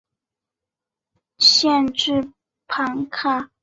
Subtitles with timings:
[1.37, 2.31] 县治
[2.65, 3.51] 庞卡。